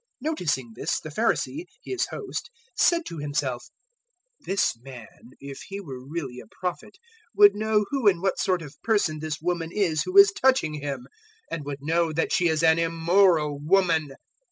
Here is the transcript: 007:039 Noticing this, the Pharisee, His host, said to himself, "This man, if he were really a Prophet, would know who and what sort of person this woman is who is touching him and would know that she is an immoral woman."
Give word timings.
007:039 0.23 0.29
Noticing 0.31 0.71
this, 0.75 0.99
the 0.99 1.09
Pharisee, 1.09 1.65
His 1.83 2.07
host, 2.09 2.49
said 2.75 3.05
to 3.05 3.19
himself, 3.19 3.67
"This 4.39 4.75
man, 4.79 5.33
if 5.39 5.59
he 5.67 5.79
were 5.79 6.03
really 6.03 6.39
a 6.39 6.47
Prophet, 6.59 6.97
would 7.35 7.53
know 7.53 7.85
who 7.91 8.07
and 8.07 8.19
what 8.19 8.39
sort 8.39 8.63
of 8.63 8.81
person 8.81 9.19
this 9.19 9.39
woman 9.41 9.69
is 9.71 10.01
who 10.01 10.17
is 10.17 10.31
touching 10.31 10.73
him 10.81 11.05
and 11.51 11.65
would 11.65 11.83
know 11.83 12.11
that 12.13 12.33
she 12.33 12.47
is 12.47 12.63
an 12.63 12.79
immoral 12.79 13.59
woman." 13.59 14.13